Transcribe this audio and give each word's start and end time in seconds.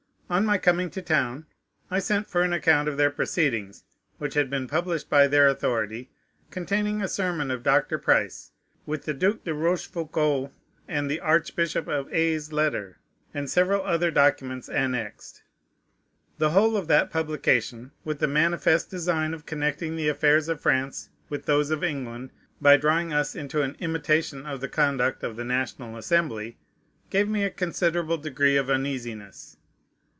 On 0.33 0.45
my 0.45 0.57
coming 0.57 0.89
to 0.91 1.01
town, 1.01 1.45
I 1.91 1.99
sent 1.99 2.25
for 2.25 2.41
an 2.41 2.53
account 2.53 2.87
of 2.87 2.95
their 2.95 3.11
proceedings, 3.11 3.83
which 4.17 4.33
had 4.35 4.49
been 4.49 4.65
published 4.65 5.09
by 5.09 5.27
their 5.27 5.49
authority, 5.49 6.09
containing 6.51 7.01
a 7.01 7.09
sermon 7.09 7.51
of 7.51 7.63
Dr. 7.63 7.97
Price, 7.97 8.53
with 8.85 9.03
the 9.03 9.13
Duke 9.13 9.43
de 9.43 9.53
Rochefoucault's 9.53 10.51
and 10.87 11.11
the 11.11 11.19
Archbishop 11.19 11.89
of 11.89 12.07
Aix's 12.13 12.53
letter 12.53 12.99
and 13.33 13.49
several 13.49 13.81
other 13.83 14.09
documents 14.09 14.69
annexed. 14.69 15.43
The 16.37 16.51
whole 16.51 16.77
of 16.77 16.87
that 16.87 17.11
publication, 17.11 17.91
with 18.05 18.19
the 18.19 18.27
manifest 18.29 18.89
design 18.89 19.33
of 19.33 19.45
connecting 19.45 19.97
the 19.97 20.07
affairs 20.07 20.47
of 20.47 20.61
France 20.61 21.09
with 21.27 21.45
those 21.45 21.71
of 21.71 21.83
England, 21.83 22.29
by 22.61 22.77
drawing 22.77 23.11
us 23.11 23.35
into 23.35 23.63
an 23.63 23.75
imitation 23.81 24.45
of 24.45 24.61
the 24.61 24.69
conduct 24.69 25.23
of 25.25 25.35
the 25.35 25.43
National 25.43 25.97
Assembly, 25.97 26.57
gave 27.09 27.27
me 27.27 27.43
a 27.43 27.49
considerable 27.49 28.15
degree 28.17 28.55
of 28.55 28.69
uneasiness. 28.69 29.57